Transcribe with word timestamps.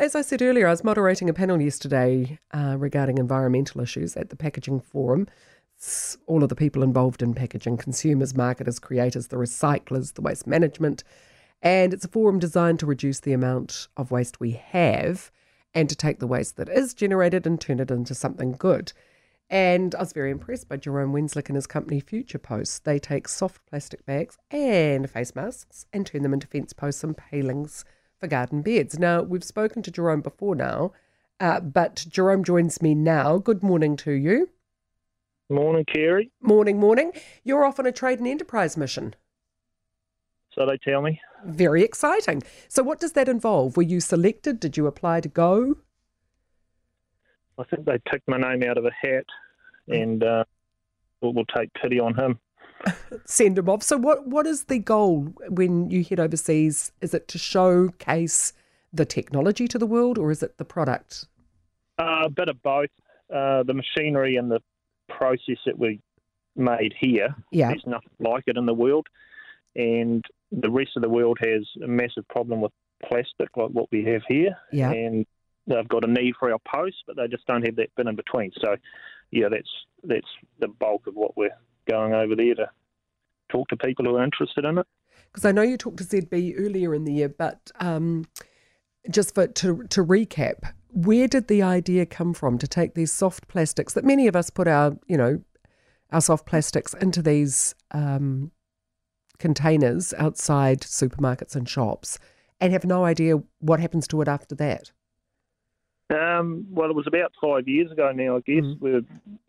as 0.00 0.14
I 0.14 0.22
said 0.22 0.40
earlier, 0.40 0.66
I 0.66 0.70
was 0.70 0.82
moderating 0.82 1.28
a 1.28 1.34
panel 1.34 1.60
yesterday 1.60 2.38
uh, 2.54 2.76
regarding 2.78 3.18
environmental 3.18 3.82
issues 3.82 4.16
at 4.16 4.30
the 4.30 4.36
Packaging 4.36 4.80
Forum. 4.80 5.28
It's 5.76 6.16
all 6.26 6.42
of 6.42 6.48
the 6.48 6.56
people 6.56 6.82
involved 6.82 7.20
in 7.20 7.34
packaging 7.34 7.76
consumers, 7.76 8.34
marketers, 8.34 8.78
creators, 8.78 9.26
the 9.26 9.36
recyclers, 9.36 10.14
the 10.14 10.22
waste 10.22 10.46
management. 10.46 11.04
And 11.60 11.92
it's 11.92 12.06
a 12.06 12.08
forum 12.08 12.38
designed 12.38 12.78
to 12.78 12.86
reduce 12.86 13.20
the 13.20 13.34
amount 13.34 13.88
of 13.98 14.10
waste 14.10 14.40
we 14.40 14.52
have 14.52 15.30
and 15.74 15.86
to 15.90 15.94
take 15.94 16.18
the 16.18 16.26
waste 16.26 16.56
that 16.56 16.70
is 16.70 16.94
generated 16.94 17.46
and 17.46 17.60
turn 17.60 17.78
it 17.78 17.90
into 17.90 18.14
something 18.14 18.52
good. 18.52 18.94
And 19.50 19.94
I 19.94 20.00
was 20.00 20.14
very 20.14 20.30
impressed 20.30 20.66
by 20.66 20.78
Jerome 20.78 21.12
Wenzlick 21.12 21.50
and 21.50 21.56
his 21.56 21.66
company 21.66 22.00
Future 22.00 22.38
Posts. 22.38 22.78
They 22.78 22.98
take 22.98 23.28
soft 23.28 23.66
plastic 23.66 24.06
bags 24.06 24.38
and 24.50 25.10
face 25.10 25.34
masks 25.34 25.84
and 25.92 26.06
turn 26.06 26.22
them 26.22 26.32
into 26.32 26.46
fence 26.46 26.72
posts 26.72 27.04
and 27.04 27.14
palings 27.14 27.84
for 28.20 28.28
garden 28.28 28.62
beds. 28.62 28.98
Now, 28.98 29.22
we've 29.22 29.42
spoken 29.42 29.82
to 29.82 29.90
Jerome 29.90 30.20
before 30.20 30.54
now, 30.54 30.92
uh, 31.40 31.60
but 31.60 32.04
Jerome 32.08 32.44
joins 32.44 32.82
me 32.82 32.94
now. 32.94 33.38
Good 33.38 33.62
morning 33.62 33.96
to 33.98 34.12
you. 34.12 34.50
Morning, 35.48 35.84
Kerry. 35.84 36.30
Morning, 36.40 36.78
morning. 36.78 37.12
You're 37.42 37.64
off 37.64 37.80
on 37.80 37.86
a 37.86 37.92
trade 37.92 38.18
and 38.18 38.28
enterprise 38.28 38.76
mission. 38.76 39.16
So 40.54 40.66
they 40.66 40.78
tell 40.78 41.02
me. 41.02 41.20
Very 41.44 41.82
exciting. 41.82 42.42
So, 42.68 42.82
what 42.82 43.00
does 43.00 43.12
that 43.12 43.28
involve? 43.28 43.76
Were 43.76 43.82
you 43.82 44.00
selected? 44.00 44.60
Did 44.60 44.76
you 44.76 44.86
apply 44.86 45.20
to 45.22 45.28
go? 45.28 45.78
I 47.58 47.64
think 47.64 47.84
they 47.84 47.98
picked 48.10 48.28
my 48.28 48.36
name 48.36 48.62
out 48.68 48.78
of 48.78 48.84
a 48.84 48.90
hat, 48.90 49.24
and 49.88 50.22
uh, 50.22 50.44
we'll, 51.20 51.32
we'll 51.32 51.44
take 51.56 51.72
pity 51.74 51.98
on 51.98 52.14
him. 52.14 52.38
Send 53.24 53.56
them 53.56 53.68
off. 53.68 53.82
So, 53.82 53.96
what 53.96 54.26
what 54.26 54.46
is 54.46 54.64
the 54.64 54.78
goal 54.78 55.32
when 55.48 55.90
you 55.90 56.04
head 56.04 56.20
overseas? 56.20 56.92
Is 57.00 57.14
it 57.14 57.28
to 57.28 57.38
showcase 57.38 58.52
the 58.92 59.04
technology 59.04 59.68
to 59.68 59.78
the 59.78 59.86
world, 59.86 60.18
or 60.18 60.30
is 60.30 60.42
it 60.42 60.58
the 60.58 60.64
product? 60.64 61.26
Uh, 61.98 62.22
a 62.24 62.30
bit 62.30 62.48
of 62.48 62.62
both. 62.62 62.90
Uh, 63.34 63.62
the 63.62 63.74
machinery 63.74 64.36
and 64.36 64.50
the 64.50 64.60
process 65.08 65.58
that 65.64 65.78
we 65.78 66.00
made 66.56 66.92
here, 66.98 67.34
Yeah. 67.52 67.68
there's 67.68 67.86
nothing 67.86 68.10
like 68.18 68.42
it 68.48 68.56
in 68.56 68.66
the 68.66 68.74
world, 68.74 69.06
and 69.76 70.24
the 70.50 70.68
rest 70.70 70.90
of 70.96 71.02
the 71.02 71.08
world 71.08 71.38
has 71.40 71.64
a 71.84 71.86
massive 71.86 72.26
problem 72.28 72.60
with 72.60 72.72
plastic 73.04 73.56
like 73.56 73.70
what 73.70 73.86
we 73.92 74.04
have 74.04 74.22
here. 74.28 74.56
Yeah. 74.72 74.90
and 74.90 75.24
they've 75.66 75.88
got 75.88 76.04
a 76.04 76.10
need 76.10 76.34
for 76.40 76.50
our 76.50 76.58
posts, 76.66 77.02
but 77.06 77.14
they 77.16 77.28
just 77.28 77.46
don't 77.46 77.64
have 77.64 77.76
that 77.76 77.94
bit 77.96 78.06
in 78.08 78.16
between. 78.16 78.50
So, 78.60 78.76
yeah, 79.30 79.48
that's 79.48 79.70
that's 80.02 80.26
the 80.58 80.66
bulk 80.68 81.06
of 81.06 81.14
what 81.14 81.36
we're 81.36 81.50
going 81.90 82.14
over 82.14 82.36
there 82.36 82.54
to 82.54 82.70
talk 83.50 83.68
to 83.68 83.76
people 83.76 84.04
who 84.04 84.16
are 84.16 84.24
interested 84.24 84.64
in 84.64 84.78
it. 84.78 84.86
Because 85.26 85.44
I 85.44 85.52
know 85.52 85.62
you 85.62 85.76
talked 85.76 85.98
to 85.98 86.04
ZB 86.04 86.54
earlier 86.58 86.94
in 86.94 87.04
the 87.04 87.12
year, 87.12 87.28
but 87.28 87.70
um, 87.80 88.24
just 89.10 89.34
for 89.34 89.46
to 89.46 89.84
to 89.88 90.04
recap, 90.04 90.72
where 90.88 91.28
did 91.28 91.48
the 91.48 91.62
idea 91.62 92.06
come 92.06 92.34
from 92.34 92.58
to 92.58 92.66
take 92.66 92.94
these 92.94 93.12
soft 93.12 93.48
plastics 93.48 93.94
that 93.94 94.04
many 94.04 94.26
of 94.26 94.34
us 94.34 94.50
put 94.50 94.66
our 94.66 94.96
you 95.06 95.16
know 95.16 95.40
our 96.10 96.20
soft 96.20 96.46
plastics 96.46 96.94
into 96.94 97.22
these 97.22 97.74
um, 97.92 98.50
containers 99.38 100.12
outside 100.14 100.80
supermarkets 100.80 101.54
and 101.54 101.68
shops 101.68 102.18
and 102.60 102.72
have 102.72 102.84
no 102.84 103.04
idea 103.04 103.36
what 103.60 103.80
happens 103.80 104.06
to 104.08 104.20
it 104.20 104.28
after 104.28 104.54
that? 104.56 104.90
Um, 106.10 106.66
well, 106.70 106.90
it 106.90 106.96
was 106.96 107.06
about 107.06 107.32
five 107.40 107.68
years 107.68 107.90
ago 107.90 108.10
now, 108.12 108.36
I 108.36 108.40
guess. 108.40 108.64
Mhm. 108.64 108.80
We 108.80 108.92
were 108.92 109.02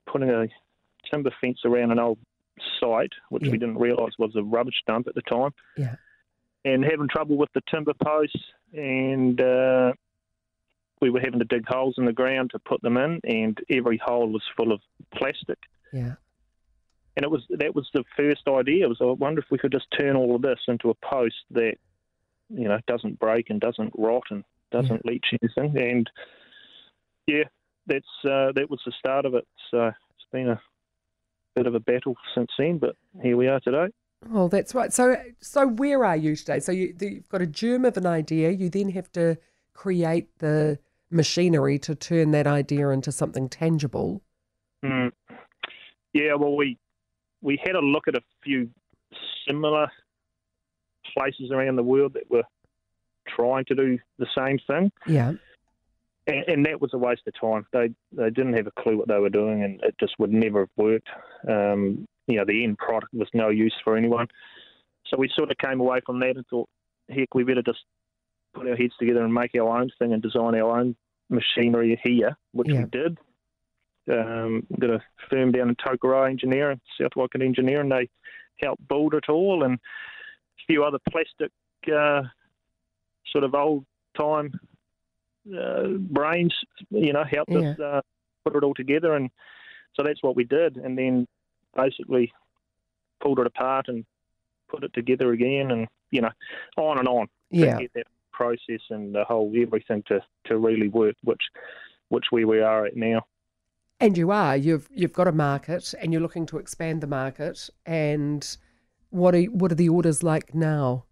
putting 0.05 0.29
a 0.29 0.47
timber 1.09 1.31
fence 1.41 1.59
around 1.65 1.91
an 1.91 1.99
old 1.99 2.19
site, 2.79 3.13
which 3.29 3.43
Yeah. 3.45 3.51
we 3.51 3.57
didn't 3.57 3.77
realise 3.77 4.13
was 4.17 4.35
a 4.35 4.43
rubbish 4.43 4.81
dump 4.87 5.07
at 5.07 5.15
the 5.15 5.21
time. 5.21 5.51
Yeah. 5.77 5.95
And 6.63 6.83
having 6.83 7.07
trouble 7.07 7.37
with 7.37 7.49
the 7.53 7.61
timber 7.69 7.93
posts, 7.93 8.39
and 8.73 9.39
uh, 9.41 9.93
we 11.01 11.09
were 11.09 11.19
having 11.19 11.39
to 11.39 11.45
dig 11.45 11.65
holes 11.67 11.95
in 11.97 12.05
the 12.05 12.13
ground 12.13 12.51
to 12.51 12.59
put 12.59 12.81
them 12.81 12.97
in, 12.97 13.19
and 13.23 13.57
every 13.69 13.97
hole 13.97 14.27
was 14.31 14.43
full 14.55 14.71
of 14.71 14.79
plastic. 15.13 15.57
Yeah. 15.91 16.15
And 17.17 17.23
it 17.25 17.31
was 17.31 17.43
that 17.49 17.75
was 17.75 17.89
the 17.93 18.03
first 18.15 18.47
idea. 18.47 18.85
It 18.85 18.89
was 18.89 18.99
I 19.01 19.05
wonder 19.05 19.41
if 19.41 19.47
we 19.51 19.57
could 19.57 19.71
just 19.71 19.87
turn 19.99 20.15
all 20.15 20.35
of 20.35 20.41
this 20.41 20.59
into 20.67 20.89
a 20.91 20.93
post 20.95 21.35
that 21.51 21.75
you 22.49 22.67
know 22.69 22.79
doesn't 22.87 23.19
break 23.19 23.49
and 23.49 23.59
doesn't 23.59 23.93
rot 23.97 24.23
and 24.29 24.43
doesn't 24.71 25.05
leach 25.05 25.25
anything. 25.41 25.77
And 25.77 26.09
yeah, 27.27 27.43
that's 27.87 28.05
uh, 28.23 28.53
that 28.55 28.69
was 28.69 28.79
the 28.85 28.93
start 28.97 29.25
of 29.25 29.33
it. 29.33 29.45
So 29.71 29.87
it's 29.87 30.27
been 30.31 30.47
a 30.49 30.61
bit 31.55 31.67
of 31.67 31.75
a 31.75 31.79
battle 31.79 32.15
since 32.35 32.51
then, 32.57 32.77
but 32.77 32.95
here 33.21 33.37
we 33.37 33.47
are 33.47 33.59
today. 33.59 33.87
Oh, 34.33 34.47
that's 34.47 34.75
right. 34.75 34.93
So, 34.93 35.15
so 35.39 35.67
where 35.67 36.05
are 36.05 36.15
you 36.15 36.35
today? 36.35 36.59
So 36.59 36.71
you, 36.71 36.95
you've 36.99 37.29
got 37.29 37.41
a 37.41 37.47
germ 37.47 37.85
of 37.85 37.97
an 37.97 38.05
idea. 38.05 38.51
You 38.51 38.69
then 38.69 38.89
have 38.89 39.11
to 39.13 39.37
create 39.73 40.37
the 40.39 40.77
machinery 41.09 41.79
to 41.79 41.95
turn 41.95 42.31
that 42.31 42.47
idea 42.47 42.89
into 42.89 43.11
something 43.11 43.49
tangible. 43.49 44.21
Mm. 44.83 45.11
Yeah, 46.13 46.35
well, 46.35 46.55
we 46.55 46.77
we 47.41 47.59
had 47.63 47.75
a 47.75 47.79
look 47.79 48.07
at 48.07 48.15
a 48.15 48.21
few 48.43 48.69
similar 49.47 49.87
places 51.13 51.51
around 51.51 51.75
the 51.75 51.83
world 51.83 52.13
that 52.13 52.29
were 52.29 52.43
trying 53.27 53.65
to 53.65 53.75
do 53.75 53.97
the 54.19 54.27
same 54.37 54.59
thing. 54.67 54.91
Yeah. 55.07 55.33
And, 56.31 56.47
and 56.47 56.65
that 56.65 56.81
was 56.81 56.93
a 56.93 56.97
waste 56.97 57.23
of 57.27 57.33
time. 57.39 57.65
They 57.73 57.89
they 58.11 58.29
didn't 58.29 58.53
have 58.53 58.67
a 58.67 58.81
clue 58.81 58.97
what 58.97 59.07
they 59.07 59.19
were 59.19 59.29
doing, 59.29 59.63
and 59.63 59.81
it 59.83 59.95
just 59.99 60.13
would 60.19 60.31
never 60.31 60.61
have 60.61 60.69
worked. 60.77 61.09
Um, 61.47 62.07
you 62.27 62.37
know, 62.37 62.45
the 62.45 62.63
end 62.63 62.77
product 62.77 63.13
was 63.13 63.27
no 63.33 63.49
use 63.49 63.75
for 63.83 63.97
anyone. 63.97 64.27
So 65.07 65.17
we 65.17 65.29
sort 65.35 65.51
of 65.51 65.57
came 65.57 65.79
away 65.81 65.99
from 66.05 66.19
that 66.21 66.35
and 66.37 66.45
thought, 66.47 66.69
heck, 67.09 67.33
we 67.33 67.43
better 67.43 67.63
just 67.63 67.83
put 68.53 68.67
our 68.67 68.75
heads 68.75 68.93
together 68.99 69.23
and 69.23 69.33
make 69.33 69.53
our 69.55 69.77
own 69.77 69.89
thing 69.99 70.13
and 70.13 70.21
design 70.21 70.55
our 70.55 70.79
own 70.79 70.95
machinery 71.29 71.99
here, 72.03 72.37
which 72.53 72.69
Yeah. 72.69 72.83
we 72.83 72.89
did. 72.89 73.17
Um, 74.09 74.65
got 74.79 74.89
a 74.89 75.03
firm 75.29 75.51
down 75.51 75.69
in 75.69 75.75
Tokoroa 75.75 76.29
Engineering, 76.29 76.79
South 76.99 77.15
Waikato 77.15 77.45
Engineering. 77.45 77.89
They 77.89 78.09
helped 78.61 78.87
build 78.87 79.13
it 79.13 79.29
all, 79.29 79.63
and 79.63 79.75
a 79.75 80.63
few 80.67 80.83
other 80.83 80.99
plastic, 81.09 81.51
uh, 81.93 82.23
sort 83.31 83.43
of 83.43 83.55
old 83.55 83.85
time 84.17 84.51
uh, 85.47 85.87
brains, 85.99 86.53
you 86.89 87.13
know, 87.13 87.23
helped 87.23 87.51
us 87.51 87.79
uh, 87.79 88.01
put 88.45 88.55
it 88.55 88.63
all 88.63 88.73
together, 88.73 89.13
and 89.15 89.29
so 89.95 90.03
that's 90.03 90.21
what 90.23 90.35
we 90.35 90.43
did, 90.43 90.77
and 90.77 90.97
then 90.97 91.27
basically 91.75 92.31
pulled 93.21 93.39
it 93.39 93.47
apart 93.47 93.87
and 93.87 94.05
put 94.69 94.83
it 94.83 94.93
together 94.93 95.31
again, 95.31 95.71
and 95.71 95.87
you 96.11 96.21
know, 96.21 96.31
on 96.77 96.97
and 96.99 97.07
on 97.07 97.27
Yeah. 97.49 97.75
to 97.77 97.81
get 97.83 97.93
that 97.95 98.07
process 98.31 98.81
and 98.89 99.13
the 99.13 99.23
whole 99.23 99.51
everything 99.55 100.03
to, 100.07 100.21
to 100.45 100.57
really 100.57 100.87
work, 100.87 101.15
which 101.23 101.41
which 102.09 102.25
where 102.31 102.47
we 102.47 102.59
are 102.59 102.85
at 102.85 102.95
now. 102.95 103.21
And 103.99 104.17
you 104.17 104.31
are. 104.31 104.57
You've 104.57 104.89
you've 104.91 105.13
got 105.13 105.27
a 105.27 105.31
market, 105.31 105.93
and 106.01 106.11
you're 106.11 106.21
looking 106.21 106.45
to 106.47 106.57
expand 106.57 107.01
the 107.01 107.07
market. 107.07 107.69
And 107.85 108.57
what 109.09 109.35
are 109.35 109.43
what 109.43 109.71
are 109.71 109.75
the 109.75 109.89
orders 109.89 110.23
like 110.23 110.55
now? 110.55 111.05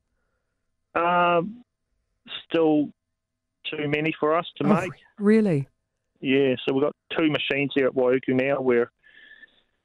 Um, 0.95 1.63
still 2.49 2.91
too 3.71 3.87
many 3.87 4.13
for 4.19 4.35
us 4.35 4.45
to 4.57 4.67
Oh, 4.67 4.81
make. 4.81 4.91
Really? 5.17 5.67
Yeah, 6.21 6.55
so 6.65 6.73
we've 6.73 6.83
got 6.83 6.95
two 7.17 7.29
machines 7.31 7.71
here 7.75 7.87
at 7.87 7.93
Waiuku 7.93 8.29
now 8.29 8.61
where 8.61 8.91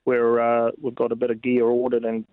where 0.04 0.40
uh, 0.40 0.70
we've 0.82 0.94
got 0.94 1.12
a 1.12 1.16
bit 1.16 1.30
of 1.30 1.40
gear 1.40 1.64
ordered 1.64 2.04
and 2.04 2.26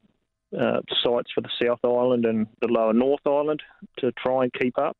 uh, 0.59 0.81
sites 1.03 1.31
for 1.34 1.40
the 1.41 1.50
South 1.63 1.79
Island 1.85 2.25
and 2.25 2.47
the 2.61 2.67
lower 2.67 2.91
North 2.91 3.25
Island 3.25 3.61
to 4.00 4.11
try 4.11 4.44
and 4.44 4.53
keep 4.53 4.78
up. 4.78 4.97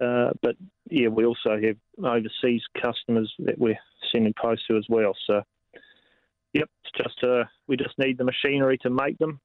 Uh, 0.00 0.30
but 0.40 0.56
yeah, 0.88 1.08
we 1.08 1.24
also 1.26 1.58
have 1.62 1.76
overseas 2.02 2.62
customers 2.82 3.32
that 3.40 3.58
we're 3.58 3.78
sending 4.12 4.32
posts 4.40 4.66
to 4.68 4.76
as 4.78 4.86
well. 4.88 5.14
So, 5.26 5.42
yep, 6.54 6.70
it's 6.84 7.04
just 7.04 7.22
uh, 7.24 7.44
we 7.66 7.76
just 7.76 7.98
need 7.98 8.16
the 8.16 8.24
machinery 8.24 8.78
to 8.78 8.90
make 8.90 9.18
them, 9.18 9.40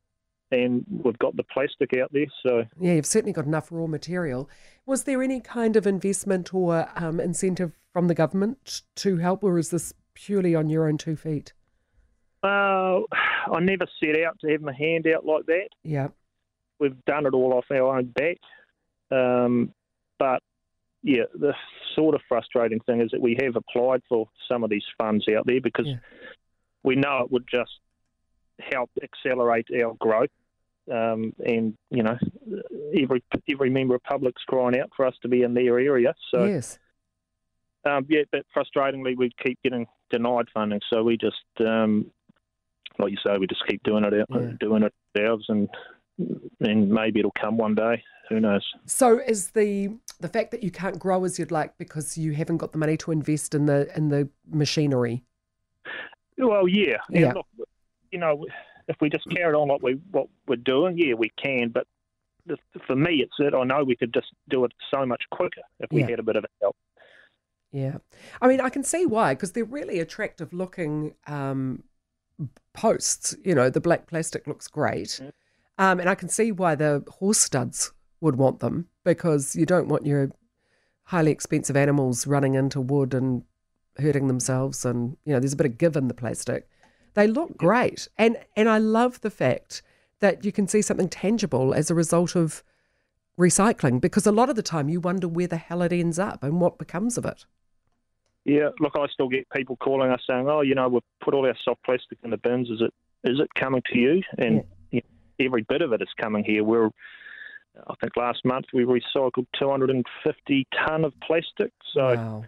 and 0.51 0.85
we've 0.89 1.17
got 1.19 1.35
the 1.37 1.43
plastic 1.43 1.91
out 2.01 2.11
there. 2.11 2.25
So 2.45 2.63
Yeah, 2.79 2.93
you've 2.93 3.05
certainly 3.05 3.33
got 3.33 3.45
enough 3.45 3.69
raw 3.71 3.87
material. 3.87 4.49
Was 4.85 5.05
there 5.05 5.21
any 5.23 5.39
kind 5.39 5.75
of 5.75 5.87
investment 5.87 6.53
or 6.53 6.87
um, 6.95 7.19
incentive 7.19 7.71
from 7.93 8.07
the 8.07 8.15
government 8.15 8.81
to 8.97 9.17
help, 9.17 9.43
or 9.43 9.57
is 9.57 9.69
this 9.69 9.93
purely 10.13 10.53
on 10.55 10.69
your 10.69 10.87
own 10.87 10.97
two 10.97 11.15
feet? 11.15 11.53
uh, 12.43 12.99
I 13.53 13.59
never 13.59 13.85
set 14.03 14.19
out 14.25 14.37
to 14.41 14.49
have 14.51 14.61
my 14.61 14.73
hand 14.73 15.05
out 15.07 15.25
like 15.25 15.45
that. 15.45 15.69
Yeah. 15.83 16.07
we've 16.79 16.97
done 17.05 17.27
it 17.27 17.33
all 17.35 17.53
off 17.53 17.65
our 17.71 17.95
own 17.97 18.05
back. 18.07 18.37
Um, 19.11 19.71
but 20.17 20.41
yeah, 21.03 21.23
the 21.35 21.53
sort 21.95 22.15
of 22.15 22.21
frustrating 22.27 22.79
thing 22.81 23.01
is 23.01 23.11
that 23.11 23.21
we 23.21 23.37
have 23.43 23.55
applied 23.55 24.01
for 24.09 24.27
some 24.49 24.63
of 24.63 24.71
these 24.71 24.83
funds 24.97 25.25
out 25.35 25.45
there 25.45 25.61
because 25.61 25.85
Yeah. 25.87 25.97
we 26.83 26.95
know 26.95 27.21
it 27.23 27.31
would 27.31 27.45
just 27.47 27.71
help 28.73 28.89
accelerate 29.03 29.67
our 29.83 29.93
growth. 29.99 30.29
Um, 30.91 31.33
and 31.45 31.77
you 31.89 32.03
know, 32.03 32.17
every 32.97 33.23
every 33.51 33.69
member 33.69 33.95
of 33.95 34.03
public's 34.03 34.41
crying 34.43 34.79
out 34.79 34.89
for 34.95 35.05
us 35.05 35.13
to 35.21 35.27
be 35.27 35.43
in 35.43 35.53
their 35.53 35.79
area. 35.79 36.13
So 36.31 36.45
yes. 36.45 36.79
um, 37.85 38.05
yeah, 38.09 38.23
but 38.31 38.45
frustratingly, 38.55 39.15
we 39.15 39.31
keep 39.43 39.61
getting 39.63 39.85
denied 40.09 40.47
funding. 40.53 40.81
So 40.91 41.03
we 41.03 41.17
just, 41.17 41.37
um, 41.59 42.11
like 42.99 43.11
you 43.11 43.17
say, 43.25 43.37
we 43.37 43.47
just 43.47 43.65
keep 43.67 43.81
doing 43.83 44.03
it, 44.03 44.13
out, 44.13 44.27
Yeah. 44.29 44.51
doing 44.59 44.83
it 44.83 44.93
ourselves, 45.15 45.45
and 45.49 45.69
and 46.59 46.89
maybe 46.89 47.19
it'll 47.19 47.31
come 47.39 47.57
one 47.57 47.75
day. 47.75 48.03
Who 48.29 48.39
knows? 48.39 48.65
So 48.85 49.19
is 49.19 49.51
the 49.51 49.89
the 50.19 50.29
fact 50.29 50.51
that 50.51 50.63
you 50.63 50.71
can't 50.71 50.97
grow 50.97 51.25
as 51.25 51.37
you'd 51.37 51.51
like 51.51 51.77
because 51.77 52.17
you 52.17 52.33
haven't 52.33 52.57
got 52.57 52.71
the 52.71 52.77
money 52.79 52.97
to 52.97 53.11
invest 53.11 53.53
in 53.53 53.65
the 53.67 53.95
in 53.95 54.09
the 54.09 54.29
machinery. 54.49 55.23
Well, 56.37 56.67
yeah, 56.67 56.97
Yeah. 57.09 57.33
look, 57.33 57.45
you 58.11 58.19
know, 58.19 58.45
if 58.87 58.95
we 59.01 59.09
just 59.09 59.29
carried 59.29 59.55
on 59.55 59.67
what 59.67 59.81
we 59.83 59.93
what 60.11 60.27
we're 60.47 60.55
doing, 60.55 60.97
yeah, 60.97 61.13
we 61.13 61.31
can. 61.41 61.69
But 61.69 61.87
the, 62.45 62.57
for 62.87 62.95
me, 62.95 63.21
it's 63.23 63.33
that 63.39 63.53
I 63.53 63.63
know 63.63 63.83
we 63.83 63.95
could 63.95 64.13
just 64.13 64.27
do 64.49 64.65
it 64.65 64.71
so 64.89 65.05
much 65.05 65.23
quicker 65.31 65.61
if 65.79 65.91
we 65.91 66.01
Yeah. 66.01 66.11
had 66.11 66.19
a 66.19 66.23
bit 66.23 66.35
of 66.35 66.45
help. 66.61 66.75
Yeah. 67.71 67.97
I 68.41 68.47
mean, 68.47 68.59
I 68.59 68.69
can 68.69 68.83
see 68.83 69.05
why, 69.05 69.33
because 69.33 69.53
they're 69.53 69.63
really 69.63 69.99
attractive 69.99 70.51
looking 70.51 71.13
um, 71.27 71.83
posts. 72.73 73.35
You 73.45 73.55
know, 73.55 73.69
the 73.69 73.79
black 73.79 74.07
plastic 74.07 74.47
looks 74.47 74.67
great. 74.67 75.21
Um, 75.77 75.99
and 75.99 76.09
I 76.09 76.15
can 76.15 76.29
see 76.29 76.51
why 76.51 76.75
the 76.75 77.03
horse 77.07 77.39
studs 77.39 77.93
would 78.19 78.35
want 78.35 78.59
them 78.59 78.87
because 79.03 79.55
you 79.55 79.65
don't 79.65 79.87
want 79.87 80.05
your 80.05 80.31
highly 81.05 81.31
expensive 81.31 81.75
animals 81.75 82.27
running 82.27 82.55
into 82.55 82.79
wood 82.81 83.13
and 83.13 83.43
hurting 83.97 84.27
themselves. 84.27 84.85
And, 84.85 85.17
you 85.25 85.33
know, 85.33 85.39
there's 85.39 85.53
a 85.53 85.57
bit 85.57 85.65
of 85.65 85.77
give 85.77 85.95
in 85.95 86.07
the 86.07 86.13
plastic. 86.13 86.67
They 87.13 87.27
look 87.27 87.57
great. 87.57 88.07
And, 88.17 88.37
and 88.55 88.69
I 88.69 88.77
love 88.77 89.21
the 89.21 89.29
fact 89.29 89.81
that 90.19 90.45
you 90.45 90.51
can 90.51 90.67
see 90.67 90.81
something 90.81 91.09
tangible 91.09 91.73
as 91.73 91.89
a 91.89 91.95
result 91.95 92.35
of 92.35 92.63
recycling 93.39 93.99
because 93.99 94.27
a 94.27 94.31
lot 94.31 94.49
of 94.49 94.55
the 94.55 94.61
time 94.61 94.87
you 94.89 94.99
wonder 94.99 95.27
where 95.27 95.47
the 95.47 95.57
hell 95.57 95.81
it 95.81 95.91
ends 95.91 96.19
up 96.19 96.43
and 96.43 96.61
what 96.61 96.77
becomes 96.77 97.17
of 97.17 97.25
it. 97.25 97.45
Yeah, 98.45 98.69
look, 98.79 98.93
I 98.95 99.05
still 99.07 99.29
get 99.29 99.47
people 99.51 99.75
calling 99.77 100.09
us 100.09 100.21
saying, 100.27 100.49
"Oh, 100.49 100.61
you 100.61 100.73
know, 100.73 100.89
we've 100.89 101.03
put 101.23 101.33
all 101.35 101.45
our 101.45 101.55
soft 101.63 101.83
plastic 101.83 102.17
in 102.23 102.31
the 102.31 102.37
bins. 102.37 102.69
Is 102.69 102.81
it 102.81 102.93
is 103.23 103.39
it 103.39 103.53
coming 103.53 103.83
to 103.93 103.99
you?" 103.99 104.23
And 104.39 104.63
yeah, 104.91 105.01
every 105.39 105.61
bit 105.61 105.83
of 105.83 105.93
it 105.93 106.01
is 106.01 106.07
coming 106.19 106.43
here. 106.43 106.63
We're, 106.63 106.87
I 106.87 107.93
think 108.01 108.17
last 108.17 108.43
month 108.43 108.65
we 108.73 108.83
recycled 108.83 109.45
250 109.59 110.67
ton 110.87 111.05
of 111.05 111.13
plastic, 111.21 111.71
so 111.93 112.15
Wow. 112.15 112.45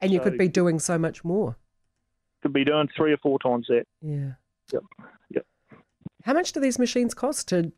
And 0.00 0.12
you 0.12 0.18
so- 0.18 0.24
could 0.24 0.38
be 0.38 0.48
doing 0.48 0.78
so 0.78 0.96
much 0.96 1.24
more. 1.24 1.56
Could 2.42 2.52
be 2.52 2.64
doing 2.64 2.88
three 2.96 3.12
or 3.12 3.16
four 3.18 3.38
times 3.38 3.66
that. 3.68 3.84
Yeah. 4.00 4.32
Yep. 4.72 4.82
Yep. 5.34 5.46
How 6.24 6.32
much 6.34 6.52
do 6.52 6.60
these 6.60 6.78
machines 6.78 7.14
cost 7.14 7.48
to 7.48 7.72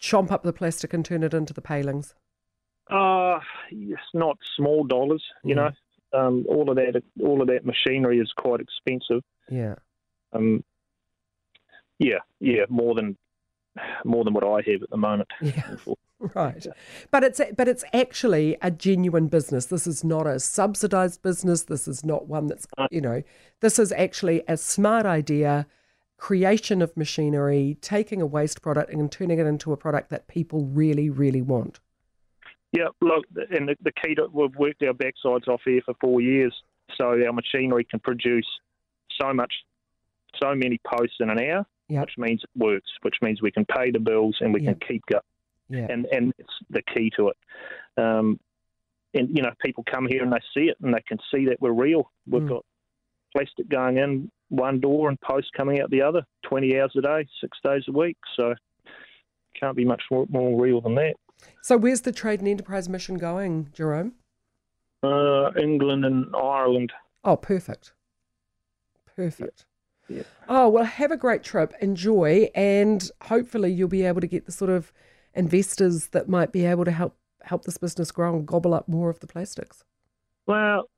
chomp 0.00 0.30
up 0.30 0.42
the 0.42 0.52
plastic 0.52 0.92
and 0.92 1.04
turn 1.04 1.22
it 1.22 1.34
into 1.34 1.52
the 1.54 1.62
palings? 1.62 2.14
Uh, 2.90 3.40
it's 3.70 4.00
not 4.14 4.38
small 4.56 4.84
dollars, 4.84 5.24
you 5.44 5.54
Yeah. 5.56 5.70
know. 6.12 6.18
Um, 6.18 6.46
all 6.48 6.70
of 6.70 6.76
that, 6.76 7.02
all 7.22 7.42
of 7.42 7.48
that 7.48 7.66
machinery 7.66 8.20
is 8.20 8.32
quite 8.36 8.60
expensive. 8.60 9.22
Yeah. 9.50 9.74
Um, 10.32 10.62
yeah, 11.98 12.18
yeah, 12.40 12.64
more 12.68 12.94
than 12.94 13.16
more 14.04 14.24
than 14.24 14.32
what 14.32 14.44
I 14.44 14.62
have 14.70 14.82
at 14.82 14.90
the 14.90 14.96
moment. 14.96 15.28
Yeah. 15.42 15.74
Right. 16.34 16.66
But 17.10 17.24
it's 17.24 17.40
but 17.56 17.68
it's 17.68 17.84
actually 17.92 18.56
a 18.62 18.70
genuine 18.70 19.28
business. 19.28 19.66
This 19.66 19.86
is 19.86 20.02
not 20.02 20.26
a 20.26 20.40
subsidized 20.40 21.22
business. 21.22 21.64
This 21.64 21.86
is 21.86 22.04
not 22.04 22.26
one 22.26 22.46
that's, 22.46 22.66
uh. 22.78 22.88
you 22.90 23.00
know, 23.00 23.22
this 23.60 23.78
is 23.78 23.92
actually 23.92 24.42
a 24.48 24.56
smart 24.56 25.04
idea, 25.06 25.66
creation 26.16 26.80
of 26.80 26.96
machinery, 26.96 27.76
taking 27.82 28.22
a 28.22 28.26
waste 28.26 28.62
product 28.62 28.90
and 28.92 29.12
turning 29.12 29.38
it 29.38 29.46
into 29.46 29.72
a 29.72 29.76
product 29.76 30.08
that 30.10 30.26
people 30.26 30.64
really 30.64 31.10
really 31.10 31.42
want. 31.42 31.80
Yeah, 32.72 32.88
look, 33.00 33.24
and 33.50 33.68
the, 33.68 33.76
the 33.82 33.92
key 33.92 34.14
to 34.14 34.26
we've 34.32 34.54
worked 34.56 34.82
our 34.82 34.92
backsides 34.94 35.48
off 35.48 35.60
here 35.64 35.80
for 35.84 35.94
four 36.00 36.20
years, 36.20 36.54
so 36.96 37.04
our 37.10 37.32
machinery 37.32 37.84
can 37.84 38.00
produce 38.00 38.46
so 39.20 39.32
much, 39.32 39.52
so 40.42 40.54
many 40.54 40.80
posts 40.86 41.16
in 41.20 41.30
an 41.30 41.38
hour, 41.38 41.66
Yep. 41.88 42.00
which 42.02 42.14
means 42.18 42.42
it 42.42 42.50
works, 42.58 42.90
which 43.02 43.16
means 43.22 43.40
we 43.40 43.52
can 43.52 43.64
pay 43.66 43.90
the 43.90 44.00
bills 44.00 44.36
and 44.40 44.52
we 44.52 44.62
Yep. 44.62 44.80
can 44.80 44.88
keep 44.88 45.02
going. 45.06 45.22
Yeah. 45.68 45.86
and 45.90 46.06
and 46.06 46.32
it's 46.38 46.52
the 46.70 46.82
key 46.82 47.10
to 47.16 47.28
it. 47.30 47.36
Um, 47.96 48.38
and 49.14 49.28
you 49.34 49.42
know, 49.42 49.52
people 49.64 49.84
come 49.90 50.06
here 50.06 50.22
and 50.22 50.32
they 50.32 50.40
see 50.54 50.68
it 50.68 50.76
and 50.82 50.94
they 50.94 51.02
can 51.08 51.18
see 51.32 51.46
that 51.46 51.60
we're 51.60 51.72
real. 51.72 52.10
We've 52.28 52.42
Mm. 52.42 52.48
got 52.48 52.64
plastic 53.34 53.68
going 53.68 53.98
in 53.98 54.30
one 54.48 54.78
door 54.80 55.08
and 55.08 55.20
post 55.20 55.48
coming 55.56 55.80
out 55.80 55.90
the 55.90 56.02
other, 56.02 56.22
twenty 56.44 56.78
hours 56.78 56.92
a 56.96 57.00
day, 57.02 57.26
six 57.40 57.58
days 57.64 57.84
a 57.88 57.92
week. 57.92 58.16
So 58.36 58.54
can't 59.58 59.76
be 59.76 59.84
much 59.84 60.02
more, 60.10 60.26
more 60.28 60.60
real 60.60 60.80
than 60.80 60.94
that. 60.96 61.16
So 61.62 61.76
where's 61.76 62.02
the 62.02 62.12
trade 62.12 62.40
and 62.40 62.48
enterprise 62.48 62.88
mission 62.88 63.16
going, 63.16 63.70
Jerome? 63.72 64.12
Uh, 65.02 65.50
England 65.58 66.04
and 66.04 66.34
Ireland. 66.34 66.92
Oh, 67.24 67.36
perfect. 67.36 67.92
Perfect. 69.16 69.64
Yeah. 70.08 70.22
Oh, 70.48 70.68
well, 70.68 70.84
have 70.84 71.10
a 71.10 71.16
great 71.16 71.42
trip. 71.42 71.74
Enjoy. 71.80 72.48
And 72.54 73.10
hopefully 73.22 73.72
you'll 73.72 73.88
be 73.88 74.04
able 74.04 74.20
to 74.20 74.26
get 74.26 74.46
the 74.46 74.52
sort 74.52 74.70
of 74.70 74.92
investors 75.36 76.08
that 76.08 76.28
might 76.28 76.52
be 76.52 76.64
able 76.64 76.84
to 76.84 76.90
help 76.90 77.16
help 77.42 77.64
this 77.64 77.78
business 77.78 78.10
grow 78.10 78.34
and 78.34 78.46
gobble 78.46 78.74
up 78.74 78.88
more 78.88 79.08
of 79.10 79.20
the 79.20 79.26
plastics. 79.26 79.84
Well, 80.46 80.88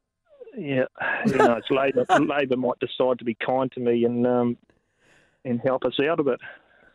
yeah, 0.56 0.84
you 1.26 1.34
know, 1.36 1.54
it's 1.56 1.70
Labor. 1.70 2.06
Labor 2.24 2.56
might 2.56 2.78
decide 2.80 3.18
to 3.18 3.24
be 3.24 3.34
kind 3.34 3.70
to 3.72 3.80
me 3.80 4.04
and 4.04 4.26
um, 4.26 4.56
and 5.44 5.60
help 5.60 5.84
us 5.84 5.98
out 6.00 6.20
a 6.20 6.22
bit. 6.24 6.40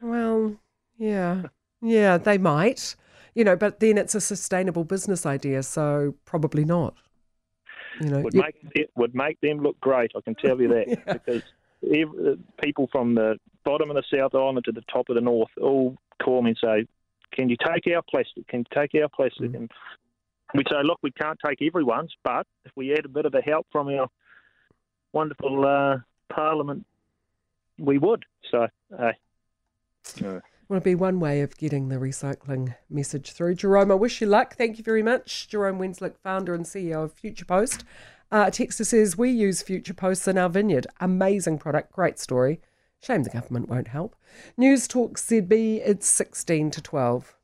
Well, 0.02 0.56
yeah. 0.98 1.44
Yeah, 1.82 2.18
they 2.18 2.38
might. 2.38 2.96
You 3.36 3.44
know, 3.44 3.56
but 3.56 3.80
then 3.80 3.98
it's 3.98 4.16
a 4.16 4.22
sustainable 4.22 4.84
business 4.84 5.26
idea, 5.26 5.64
so 5.64 6.14
probably 6.26 6.64
not. 6.66 6.96
You 8.00 8.10
know, 8.10 8.20
would 8.22 8.34
you- 8.34 8.42
make 8.42 8.56
it 8.76 8.90
would 8.96 9.14
make 9.16 9.40
them 9.42 9.60
look 9.60 9.80
great. 9.80 10.12
I 10.16 10.22
can 10.22 10.36
tell 10.36 10.60
you 10.62 10.68
that 10.70 10.88
Yeah. 11.08 11.14
because 11.14 11.44
every, 11.84 12.38
people 12.62 12.88
from 12.92 13.16
the 13.16 13.38
bottom 13.66 13.90
of 13.90 13.96
the 13.96 14.04
South 14.18 14.34
Island 14.36 14.66
to 14.66 14.72
the 14.72 14.84
top 14.92 15.10
of 15.10 15.16
the 15.16 15.22
North 15.22 15.50
all 15.62 15.98
call 16.22 16.42
me 16.42 16.52
and 16.52 16.58
say, 16.62 16.88
"Can 17.34 17.50
you 17.50 17.58
take 17.58 17.88
our 17.94 18.02
plastic? 18.02 18.48
Can 18.48 18.60
you 18.60 18.66
take 18.82 19.02
our 19.02 19.10
plastic?" 19.10 19.52
Mm. 19.52 19.56
And 19.56 19.72
we 20.54 20.64
say, 20.70 20.82
"Look, 20.84 21.00
we 21.02 21.12
can't 21.12 21.40
take 21.46 21.62
everyone's, 21.62 22.14
but 22.24 22.48
if 22.66 22.72
we 22.76 22.90
had 22.90 23.06
a 23.06 23.10
bit 23.10 23.26
of 23.26 23.34
a 23.34 23.42
help 23.42 23.68
from 23.72 23.90
our 23.90 24.08
wonderful 25.12 25.66
uh, 25.66 25.98
Parliament, 26.30 26.86
we 27.78 27.98
would." 27.98 28.26
So, 28.52 28.68
uh, 28.98 29.12
Well, 30.70 30.78
it'd 30.78 30.86
be 30.86 30.96
one 30.96 31.20
way 31.20 31.42
of 31.42 31.58
getting 31.58 31.90
the 31.90 31.98
recycling 31.98 32.76
message 32.90 33.34
through. 33.34 33.56
Jerome, 33.56 33.92
I 33.92 33.96
wish 33.96 34.22
you 34.22 34.28
luck. 34.28 34.56
Thank 34.56 34.78
you 34.78 34.84
very 34.84 35.04
much. 35.04 35.48
Jerome 35.50 35.78
Wenzlick, 35.78 36.18
founder 36.18 36.54
and 36.54 36.66
CEO 36.66 37.04
of 37.04 37.14
Future 37.14 37.46
Post. 37.46 37.84
Uh, 38.32 38.50
Texas 38.50 38.90
says, 38.90 39.18
We 39.18 39.30
use 39.30 39.62
Future 39.62 39.94
Posts 39.94 40.28
in 40.28 40.38
our 40.38 40.50
vineyard. 40.50 40.88
Amazing 41.00 41.60
product, 41.60 41.92
great 41.92 42.18
story. 42.18 42.62
Shame 43.04 43.24
the 43.24 43.30
government 43.30 43.68
won't 43.68 43.90
help. 43.90 44.16
News 44.56 44.88
Talk 44.88 45.18
ZB, 45.18 45.82
it's 45.86 46.08
16 46.08 46.72
to 46.72 46.82
12. 46.82 47.36